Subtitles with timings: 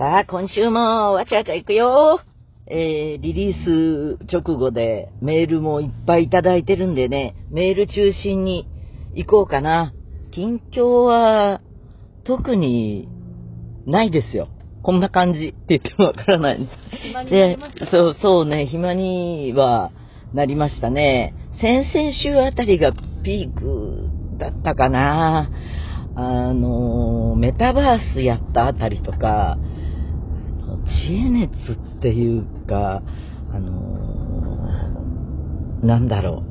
[0.00, 2.22] さあ、今週もわちゃわちゃ行くよ。
[2.66, 8.66] えー、リリース直後でメールもいっぱいいただいてるんでね、メール中心に
[9.14, 9.92] 行こうかな。
[10.32, 11.60] 近況は
[12.24, 13.10] 特に
[13.84, 14.48] ないですよ。
[14.82, 16.68] こんな感じって言ってもわからない。
[17.28, 17.58] で、
[17.92, 19.92] そう、そうね、暇には
[20.32, 21.34] なりましたね。
[21.60, 24.08] 先々週あたりがピーク
[24.38, 25.50] だったかな。
[26.14, 29.58] あの、メタバースやったあたりとか、
[31.06, 33.02] 知恵熱っていうか、
[33.52, 33.90] あの
[35.82, 36.44] なんだろ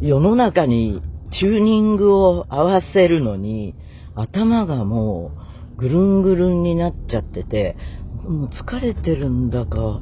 [0.00, 0.06] う。
[0.06, 1.00] 世の中に
[1.38, 3.74] チューニングを合わせるのに、
[4.14, 5.30] 頭がも
[5.76, 7.76] うぐるんぐるんになっちゃってて、
[8.24, 10.00] もう疲れてるんだか、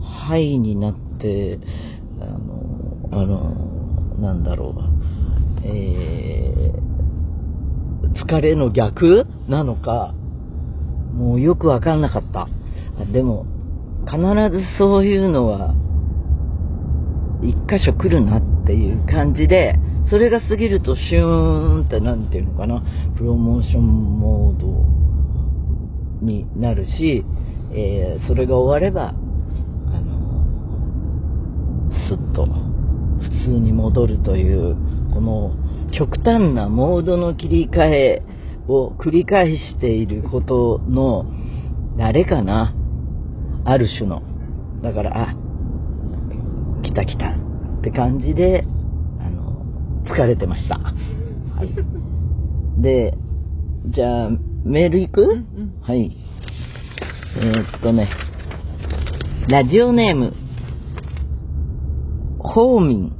[0.00, 1.58] ハイになって、
[2.20, 4.80] あの、あの、なんだろう、
[5.64, 10.14] えー、疲れの逆なのか、
[11.12, 12.48] もうよくわかんなかった。
[13.12, 13.46] でも、
[14.06, 14.18] 必
[14.50, 15.74] ずそういうのは、
[17.42, 19.78] 一箇所来るなっていう感じで、
[20.10, 22.82] それが過ぎるとシューンってなんていうのかな、
[23.16, 24.66] プロモーションモード
[26.24, 27.24] になるし、
[27.72, 30.44] えー、それが終われば、あの、
[32.08, 34.76] スッと普通に戻るという、
[35.12, 35.54] この
[35.92, 38.22] 極端なモードの切り替え
[38.68, 41.26] を繰り返していることの
[41.96, 42.74] 慣れかな。
[43.64, 44.22] ある種の。
[44.82, 45.36] だから、あ、
[46.82, 48.64] 来た来たって感じで、
[49.20, 49.64] あの、
[50.04, 50.78] 疲れてました。
[50.78, 50.94] は
[51.64, 52.82] い。
[52.82, 53.14] で、
[53.86, 54.30] じゃあ、
[54.64, 56.16] メール行く、うんうん、はい。
[57.36, 58.10] えー、っとね、
[59.48, 60.34] ラジオネーム、
[62.38, 63.16] ホーミン、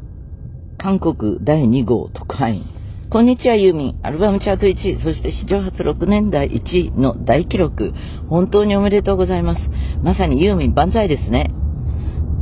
[0.79, 2.82] 韓国第2号特派員。
[3.13, 4.01] こんにちはユーミン。
[4.03, 7.93] アルバムチャート1位、そして史上初6年代1位の大記録。
[8.31, 9.61] 本当におめでとうございます。
[10.03, 11.51] まさにユーミン万歳ですね。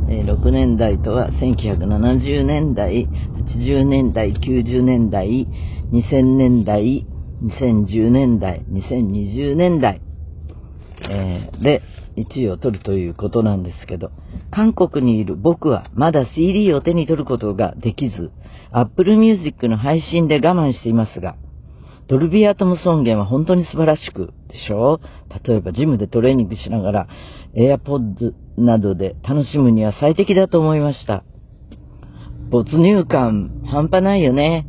[0.09, 3.05] え、6年代とは1970年代、
[3.49, 5.45] 80年代、90年代、
[5.91, 7.05] 2000年代、
[7.43, 9.99] 2010年代、2020年代、
[11.09, 11.81] えー、で
[12.25, 14.11] 1位を取るということなんですけど、
[14.51, 18.31] 韓国にいる僕はまだ CD を手に取ることができず、
[18.71, 21.35] Apple Music の配信で我慢していますが、
[22.07, 24.99] ドルビーアトム尊厳は本当に素晴らしく、でしょ
[25.45, 27.07] 例えばジムでトレーニングしながら
[27.55, 31.23] AirPods などで楽しむには最適だと思いました。
[32.49, 34.67] 没入感半端ないよね。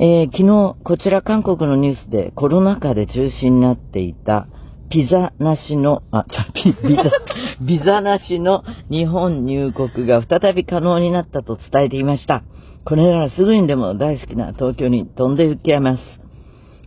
[0.00, 4.46] えー、昨日、こちら韓国のニュースでコロナ禍で中止になっていた
[4.90, 7.02] ピザなしの、あ、ちゃ、ピ、ビザ、
[7.60, 12.42] ビザなしの日本入国が再び可能になったと伝えていました。
[12.84, 16.02] これならすぐにでも大好きな東京に飛んで行けます。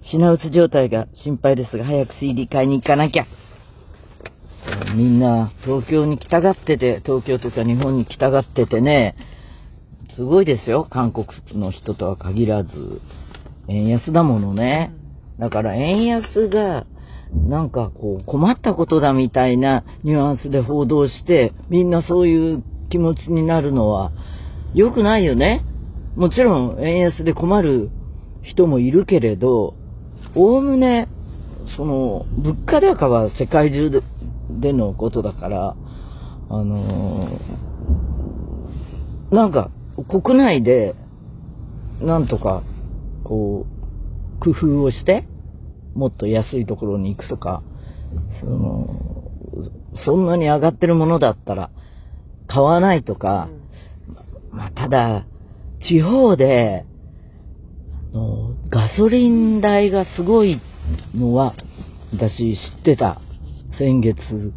[0.04, 3.28] 品薄状態が心配ですが、早く CD 買いに行かなきゃ。
[4.96, 9.16] みんな東京に来たがってて、東京とか日本に来たがっててね、
[10.16, 13.02] すごいですよ、韓国の人とは限らず。
[13.68, 14.92] 円安だものね。
[15.40, 16.86] だから円安が
[17.34, 24.12] なんかこう困ったことだみたいなニュアンスで報道して、みんなそういう気持ちになるのは
[24.74, 25.66] 良くないよね。
[26.16, 27.90] もちろん円安で困る
[28.44, 29.76] 人もいるけれど、
[30.36, 31.08] おおむね、
[31.78, 34.02] その、物価高は世界中で
[34.50, 35.76] でのことだから、
[36.50, 39.72] あのー、なんか、
[40.10, 40.96] 国内で、
[42.02, 42.64] なんとか、
[43.24, 43.66] こ
[44.40, 45.26] う、工夫をして、
[45.94, 47.64] もっと安いところに行くとか、
[48.40, 49.32] その、
[50.06, 51.70] そんなに上がってるものだったら
[52.48, 53.50] 買わないとか、
[54.52, 55.26] まあ、ただ、
[55.88, 56.86] 地方で、
[58.14, 60.60] のガソリン代がすごい
[61.16, 61.56] のは、
[62.14, 63.22] 私知ってた。
[63.78, 64.54] 先月、ん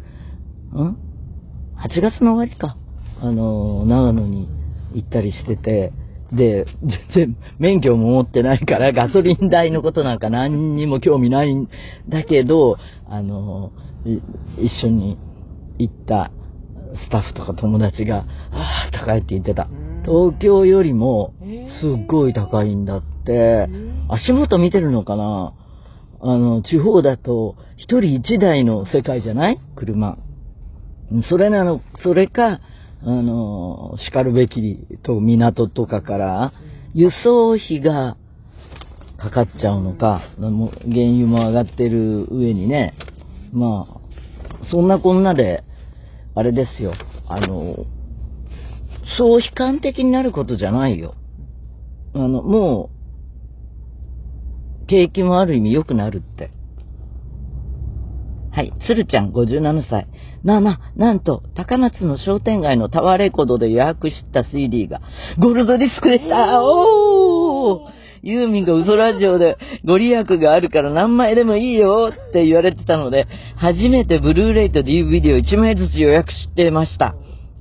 [1.77, 2.75] ?8 月の終わりか。
[3.21, 4.49] あの、長野に
[4.93, 5.93] 行ったりしてて、
[6.35, 6.65] で、
[7.13, 11.69] 全然免許も持ってないからガソリン代のことなんか何にも興味ないん
[12.09, 13.71] だけど、あの、
[14.57, 15.17] 一緒に
[15.77, 16.31] 行った
[17.07, 19.67] スタッフとか友達が、ああ、高いって言ってた。
[20.05, 21.33] 東京よりも
[21.81, 23.67] すっごい高いんだって、
[24.07, 25.53] 足元見てるのかな？
[26.21, 29.59] あの、地方だと一人一台の世界じゃない？
[29.75, 30.17] 車。
[31.29, 32.61] それなの、それか、
[33.03, 36.53] あの、叱るべきと港とかから
[36.93, 38.17] 輸送費が
[39.17, 42.93] かかっちゃうのか、原油も上がってる上にね、
[43.53, 45.63] まあ、そんなこんなで、
[46.35, 46.93] あれですよ、
[47.27, 47.85] あの、
[49.17, 51.15] そう悲観的になることじゃないよ。
[52.13, 52.89] あの、も
[54.83, 56.51] う、景気もある意味良くなるって。
[58.55, 60.07] はい、鶴ちゃん57歳。
[60.45, 65.01] なあなあ、なんと、高松の商店街のタワーレコードで予約した CD が、
[65.37, 67.91] ゴールドディスクでしたおー
[68.23, 77.13] ユーミンが嘘ラジオでご利益があるから何枚でもいいよって言われてたので、初めてブルーレイと DVD を1枚ずつ予約してました。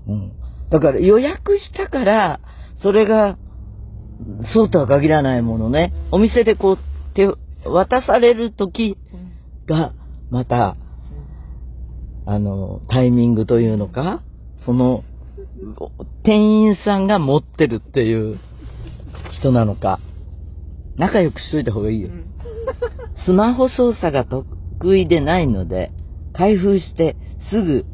[0.06, 0.32] うん。
[0.70, 2.40] だから予約したから、
[2.76, 3.36] それが、
[4.54, 5.92] そうとは限らないものね。
[6.12, 6.78] お店でこう、
[7.14, 7.34] 手、
[7.68, 8.96] 渡される時
[9.66, 9.92] が、
[10.30, 10.76] また、
[12.26, 14.22] あの、タイミングというのか、
[14.64, 15.04] その、
[16.24, 18.38] 店員さんが持ってるっていう
[19.32, 20.00] 人なのか、
[20.96, 22.10] 仲良くしといた方がいいよ。
[23.26, 25.92] スマホ操作が得意でないので、
[26.32, 27.16] 開封して
[27.50, 27.84] すぐ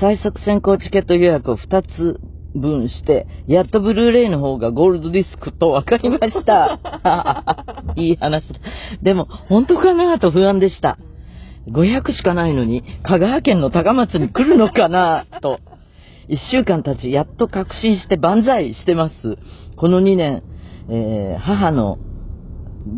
[0.00, 2.20] 最速先行チケット予約を2つ
[2.54, 6.78] 分して、やっとブルーレイの方がゴールドディスクと分かりました。
[7.96, 8.60] いい話だ。
[9.02, 10.98] でも、本当かなと不安でした。
[11.68, 15.26] 500しかないのに、香川県の高松に来るのかな？
[15.40, 15.60] と。
[16.28, 19.36] 一週間経ち、やっと確信して万歳してます。
[19.76, 20.42] この2年、
[20.88, 21.98] えー、母の、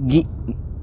[0.07, 0.27] 義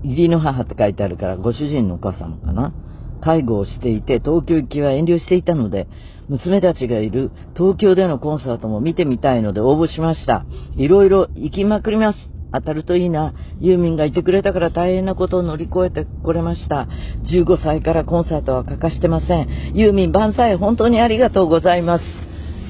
[0.04, 2.74] 理の母って書いてあるから、ご主人のお母様かな？
[3.22, 5.88] 介護をしていて、東京行きは遠慮していたので、
[6.28, 10.46] 娘たちがいる東京でのコンサートも見てみたいので応募しました。
[10.76, 12.18] いろいろ行きまくります。
[12.54, 13.34] 当たるといいな。
[13.60, 16.88] ユーミンがいてくれたから大変なことを乗り越えてこれました。
[17.32, 19.48] 15歳からコンサートは欠かしてません。
[19.74, 22.04] ユーミン万歳本当にありがとうございます。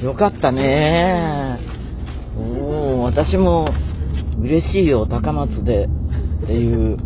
[0.03, 1.59] よかったね
[2.37, 3.67] おー、私も
[4.41, 5.87] 嬉しいよ、高松で
[6.43, 6.97] っていう。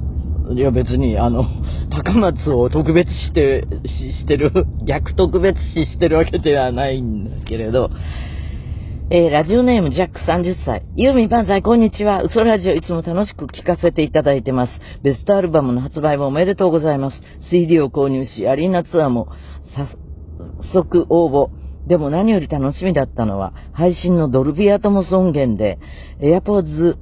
[0.52, 1.46] いや別に、あの、
[1.90, 4.52] 高松を特別して、ししてる、
[4.86, 7.90] 逆特別視してるわけではないんだけれど、
[9.12, 10.84] えー、ラジオネームジャック30歳。
[10.96, 12.24] ユーミン万歳、こんにちは。
[12.24, 14.74] 嘘ラジオいつも楽しく聞かせていただいてます。
[15.04, 17.22] ベストアルバムの発売もおめでとうございます。
[17.52, 19.28] CD を購入し、アリーナツアーも
[19.76, 21.52] 早速応募。
[21.88, 25.78] でも何より楽しみだったのは、配信のドルビアトモス音源で、
[26.20, 26.98] AirPods、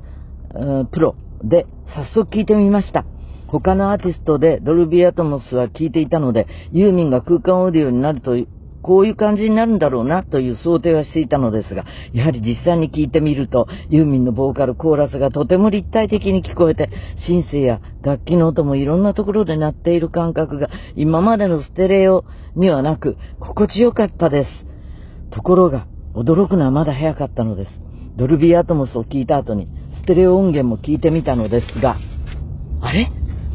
[0.91, 3.05] Pro で早速聞いてみました。
[3.47, 8.49] 他のアーティストでドルビーアトモスは聞いていたので、ユーミンが空間オーディオになるとい
[8.83, 16.89] こういう感じになるんだろうなという想定はしていたのですが、やはり実際に聞いてみると、ユーミンのボーカルコーラスがとても立体的に聞こえて、
[17.25, 22.25] シンセや楽器の音もいろんなところで鳴っている感覚が今までのステレオ
[22.55, 24.49] にはなく、心地よかったです。
[25.31, 27.71] ところが、驚くのはまだ早かったのです。
[28.17, 29.67] ドルビーアトモスを聞いた後に、
[30.01, 31.97] ステレオ音源も聞いてみたのですが、
[32.81, 33.09] あれ？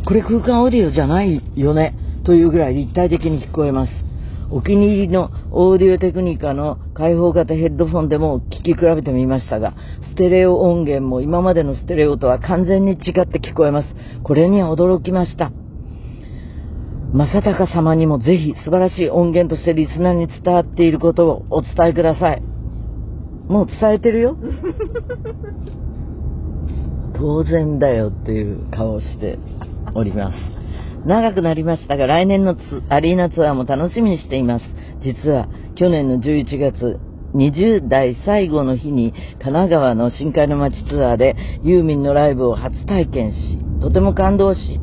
[0.06, 1.94] これ空間オーディオじゃないよね？
[2.24, 4.07] というぐらい立体的に聞こえます。
[4.50, 9.74] お気に入りのオーディオテクニカの開放型ヘッドフォンでも聞き比べてみましたが、
[10.10, 13.94] ステレオ音源も今までのステレオとは完全に違って聞こえます。
[14.22, 15.52] これには驚きました。
[17.12, 22.42] 正隆様にもぜひ素晴らしい音源としてリスナーに伝わっていることをお伝えください。
[23.48, 24.36] もう伝えてるよ。
[27.14, 29.38] 当然だよっていう顔をして
[29.94, 30.57] おります。
[31.08, 32.54] 長くなりましたが、来年の
[32.90, 34.64] アリーナツアーも楽しみにしています。
[35.00, 37.00] 実は、去年の11月、
[37.34, 44.80] 20代最後の日に神奈川の深海の街ツアーでユーミンのライブを初体験し、とても感動し、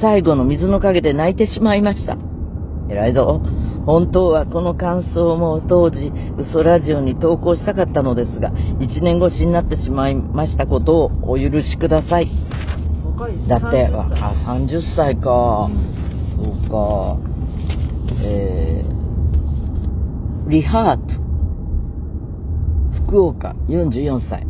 [0.00, 2.16] 最後の水の陰で泣いてしまいました。
[2.90, 3.40] 偉いぞ。
[3.86, 12.51] 本当はこの感想も当時、嘘ラジオに投稿したかったのですが、1年越しになってしまいましたことをお許しください。
[13.48, 15.68] だって、あ、30歳か。
[16.36, 17.18] そうか。
[18.20, 21.22] えー、リハート。
[23.06, 24.46] 福岡、44歳。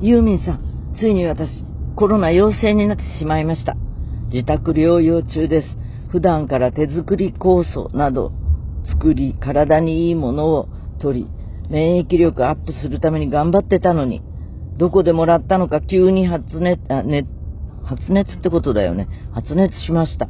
[0.00, 1.64] ユーミンさん、ついに私、
[1.96, 3.76] コロナ陽性になってしまいました。
[4.32, 5.68] 自宅療養中です。
[6.10, 8.32] 普段から手作り酵素など
[8.84, 10.68] 作り、体にいいものを
[11.00, 11.30] 取り、
[11.68, 14.22] 免疫力アップするために頑張ってたのに、
[14.76, 17.26] どこでもらったのか急に発熱、あ、熱
[17.86, 19.08] 発熱ってことだよね。
[19.32, 20.28] 発熱しました。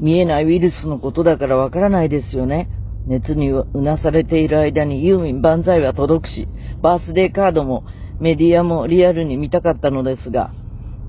[0.00, 2.68] 見えないウイルスのことだからわからないですよね。
[3.06, 6.48] 熱にうなされている間にユーミン万歳は届くし、
[6.82, 7.84] バースデーカードも
[8.20, 10.52] メディアもリアルに見たかったのですが、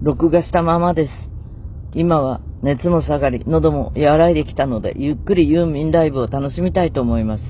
[0.02, 1.12] 録画したままです。
[1.94, 7.44] 今は熱も下がり、喉も和らいできたので、ゆっくりユーミンライブを楽しみたいと思います。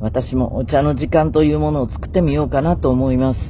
[0.00, 3.40] 私もお茶の時間というものを作ってみようかなと思います。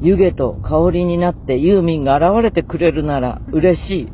[0.00, 4.08] 湯気と香りになってユーミンが現れてくれるなら嬉しい。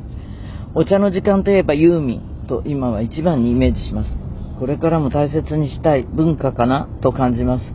[0.74, 4.10] お茶の時間といえばユーミンと今は一番にイメージします。
[4.58, 7.74] これからも大切にしたい文化かなと感じます。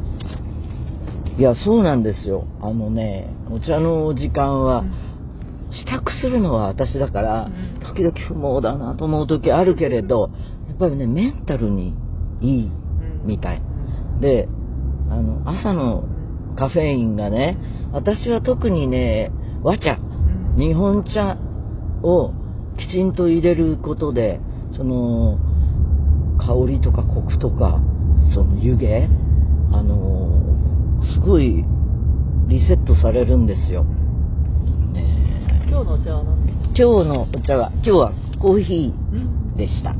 [1.38, 2.48] いや、そうなんですよ。
[2.62, 4.84] あのね、お茶の時間は、
[5.72, 7.50] 支度するのは私だから、
[7.82, 10.32] 時々不毛だなと思う時あるけれど、
[10.68, 11.94] やっぱりね、メンタルに
[12.42, 12.72] いい
[13.24, 13.62] みたい。
[14.20, 14.50] で、
[15.10, 16.04] あの、朝の
[16.58, 17.58] カフェインがね、
[17.91, 19.31] 私は特にね、
[19.63, 19.98] 和茶、
[20.58, 21.38] 日本茶
[22.03, 22.31] を
[22.77, 24.39] きちんと入れることで、
[24.72, 25.39] その、
[26.38, 27.81] 香りとかコクとか、
[28.34, 28.88] その湯気、
[29.72, 30.29] あの
[31.13, 31.65] すごい
[32.48, 33.84] リセットされるんですよ。
[34.93, 35.05] ね、
[35.67, 36.65] 今日のお茶は何ですか？
[36.75, 39.96] 今日のお茶は、今日はコーヒーでした。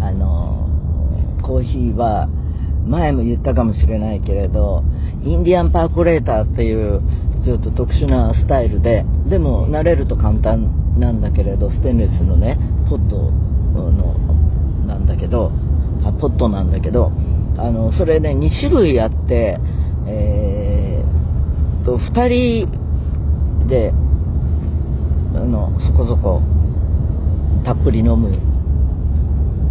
[0.00, 0.68] あの
[1.42, 2.28] コーヒーは、
[2.86, 4.82] 前も言ったかもしれないけれど、
[5.22, 7.02] インディアンパーコレーターっていう
[7.44, 12.58] ちょっと特殊なスタイルで、でも慣れると簡単なんだけれど、ステンレスのね、
[12.88, 14.14] ポットの、
[14.86, 15.52] なんだけど、
[16.20, 17.12] ポットなんだけど、
[17.56, 19.58] あの、それね、2種類あって、
[20.06, 23.92] えー、と、2人で、
[25.34, 26.42] あの、そこそこ、
[27.64, 28.38] たっぷり飲む、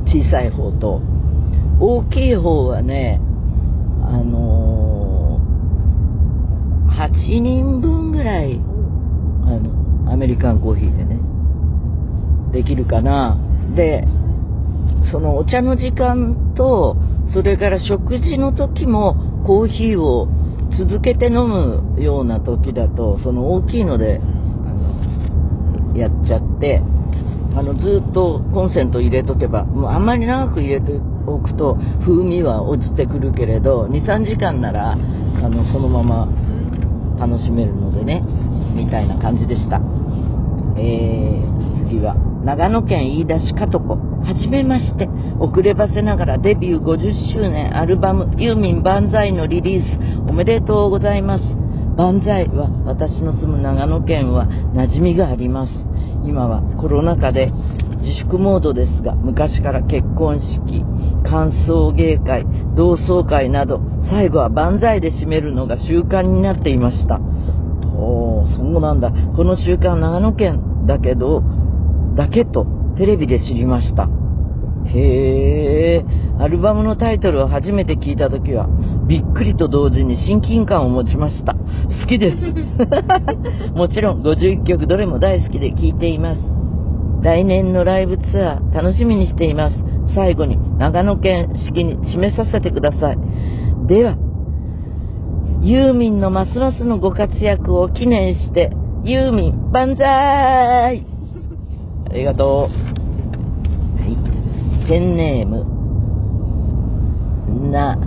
[0.06, 1.02] 小さい方と、
[1.80, 3.22] 大きい方はね、
[4.04, 4.59] あの、
[7.00, 8.60] 8人分ぐらい、
[9.46, 11.18] あの、アメリカンコーヒーでね、
[12.52, 13.38] できるかな。
[13.74, 14.06] で、
[15.10, 16.98] そのお茶の時間と、
[17.32, 20.28] それから食事の時もコーヒーを
[20.78, 26.82] 続けて飲むような時だと、その大きいので、あの、やっちゃって、
[27.56, 36.28] あの、ずっとコンセント入れとけば、もうあんまり長く入れておくと風味は落ちてくるけれど、2、3時間なら、あの、そのまま
[37.20, 38.24] 楽しめるのでね、
[38.76, 39.82] みたいな感じでした。
[40.78, 43.98] えー、次は、長野県飯田市加とこ。
[44.24, 45.10] はじめまして。
[45.40, 51.44] 遅ればせながらデビュー50周年アルバムユーミン万歳のリリースおめでとうございます。
[51.96, 55.74] 万歳は私の住む長野県は馴染みがあります。
[56.26, 57.52] 今はコロナ禍で
[58.02, 60.84] 自粛モードですが、昔から結婚式、
[61.24, 62.46] 歓送迎会、
[62.76, 63.80] 同窓会など、
[64.10, 67.20] 最後は万歳で締めるのが習慣になっていました。
[67.20, 69.12] おー、そうなんだ。
[69.36, 71.44] この習慣長野県だけど、
[72.16, 72.66] だけと
[72.98, 74.10] テレビで知りました。
[74.88, 78.68] へー、アルバムのタイトルを初めて聞いた時は、
[79.08, 81.54] びっくりと同時に親近感を持ちました。
[81.54, 82.38] 好きです。
[83.76, 86.42] もちろん51曲どれも大好きで聴いています。
[87.22, 89.78] 来年のライブツアー楽しみにしています。
[90.16, 93.18] 最後に長野県式に締めさせてください。
[93.88, 94.18] では、
[95.62, 98.72] ユーミンのますますのご活躍を記念して、
[99.04, 101.06] ユーミン万歳
[102.10, 102.50] ありがとう。
[104.00, 104.18] はい。
[104.88, 105.66] ペンネーム、
[107.72, 107.98] な、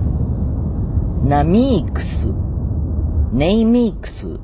[1.24, 2.04] ナミークス、
[3.32, 4.40] ネイミークス、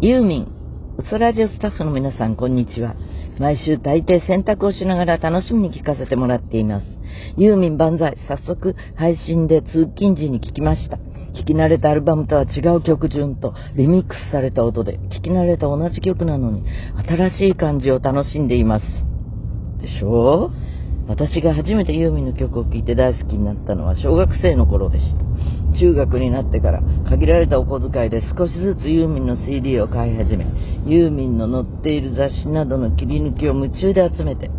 [0.00, 0.48] ユーミン、
[0.98, 2.94] ウソラジオスタッフの皆さん、こんにちは。
[3.38, 6.91] 毎週大抵洗濯をしながら楽しみに聞かせてもらっています。
[7.36, 10.98] ユーミン万歳、早速配信で通勤時に聞きました。
[11.34, 16.62] 聞き慣れたアルバムとは違う曲順とリミックスされた音で、聞き慣れた同じ曲なのに、
[17.06, 18.86] 新しい感じを楽しんでいます。
[19.80, 20.72] でしょう？
[21.08, 25.24] 私が初めてユーミンの曲を聴いて大好きになったのは小学生の頃でした。
[25.78, 30.46] 中学になってから限られたお小遣いで少しずつユーミンの CD を買い始め、
[30.86, 34.50] ユーミンの載っている雑誌などの切り抜きを夢中で集めて、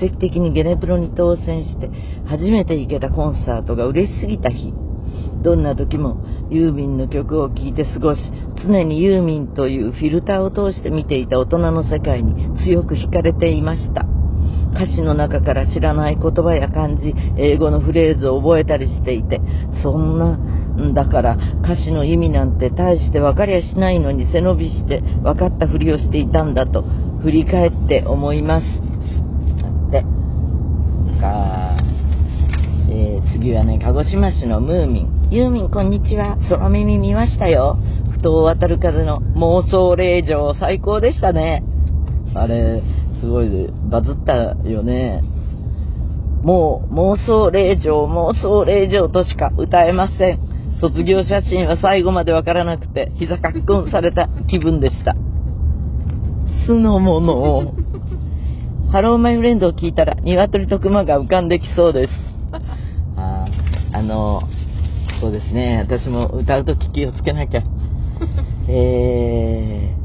[0.00, 1.90] 奇跡的にゲネプロに当選して
[2.26, 4.72] 初めて行けたコンサートが嬉しすぎた日。
[5.42, 8.20] どんな時もユーミンの曲を聴いて過ごし、
[8.62, 14.06] 常にユーミンというフィルターを通して見ていた大人の世界に強く惹かれていました。
[14.72, 19.40] 歌詞の中から知らない言葉や漢字、英語のフレーズを覚えたりしていて、
[19.82, 26.82] そんなん、だから歌詞の意味なんて大して分かりゃしないのに背伸びして分かったふりをしていたんだと
[27.22, 28.90] 振り返って思います。
[29.90, 30.02] で、
[31.20, 31.76] か、
[32.88, 35.28] えー、次はね、鹿児島市のムーミン。
[35.30, 36.36] ユーミンこんにちは。
[36.50, 37.78] 空耳見ましたよ。
[38.12, 41.62] 不当渡る風の妄想霊場最高でしたね。
[42.34, 42.82] あれ、
[43.18, 43.48] すごい
[43.90, 45.22] バズったよね。
[46.42, 50.76] もう妄想霊場、妄想霊場としか歌えません。
[50.78, 55.16] 卒業写真は最後までわからなくて、膝かっこんされた気分でした。
[56.66, 57.74] 巣のものを。
[58.92, 62.29] ハローマイフレンドを聞いたら、鶏と熊が浮かんできそうです。
[63.92, 64.42] ああの、
[65.20, 65.84] そうですね。
[65.86, 67.62] 私も歌うとき気をつけなきゃ。
[68.68, 69.96] え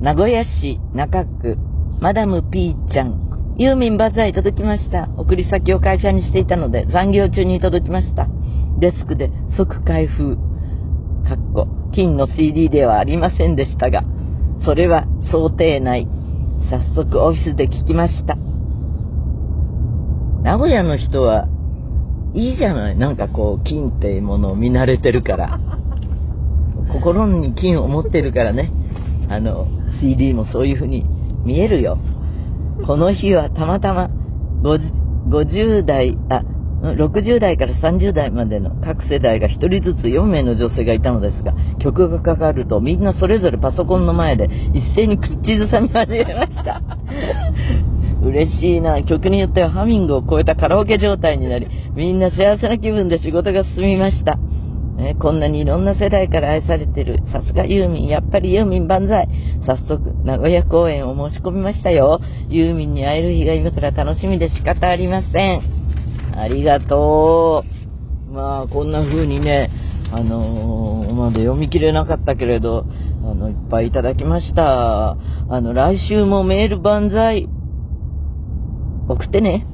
[0.00, 1.58] ー、名古屋市中区
[2.00, 3.24] マダム P ちゃん。
[3.56, 5.08] ユーミンバザイ届きました。
[5.16, 8.28] 送り先を会社にしていたので残業中に届きました。
[8.78, 10.36] デスクで即開封。
[11.26, 14.02] かっこ、金の CD ではありませんでしたが、
[14.64, 16.06] それは想定内。
[16.70, 18.36] 早速オフィスで聞きました。
[20.42, 21.48] 名古屋の人は、
[22.34, 22.96] いいじゃない。
[22.96, 25.60] なんかこう、金っていうものを見慣れてるから。
[26.90, 28.70] 心に金を持ってるからね。
[29.28, 29.66] あの、
[30.00, 31.06] CD もそういう風に
[31.44, 31.98] 見えるよ。
[32.86, 34.10] この日はたまたま
[34.62, 34.80] 50、
[35.28, 36.42] 50代、あ、
[36.82, 46.82] 60代から30代までの各世代が1人ずつ4名の女性がいたのですが、曲がかかるとみんなそれぞれパソコンの前で一斉に口ずさみ始めました。
[48.28, 49.02] 嬉しいな。
[49.04, 54.38] 曲によってはハミングを超えたカラオケ状態になり、みんな幸せな気分で仕事が進みました。
[54.96, 57.18] ね、こんなにいろんな世代から愛されてる。
[57.32, 58.06] さすがユーミン。
[58.06, 59.28] やっぱりユーミン万歳。
[59.66, 62.20] 早速、名古屋公演を申し込みましたよ。
[62.48, 65.62] ユーミンに会える日が今から楽しみで仕方ありません。
[66.36, 67.64] ありがと
[68.30, 68.32] う。
[68.32, 69.70] まあ、こんな風にね、
[70.12, 72.84] あのー、まだ読み切れなかったけれど、
[73.24, 75.10] あの、いっぱいいただきました。
[75.12, 75.16] あ
[75.48, 77.48] の、来週もメール万歳。
[79.08, 79.66] 送ってね。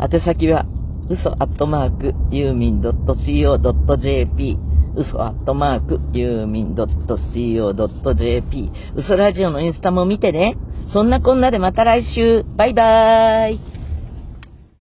[0.00, 0.66] 宛先は、
[1.08, 4.58] 嘘アットマーク、ユーミン .co.jp
[4.96, 10.56] 嘘アットマーク、ユーミン .co.jp 嘘ラジオのインスタも見てね。
[10.92, 12.44] そんなこんなでまた来週。
[12.56, 13.71] バイバーイ。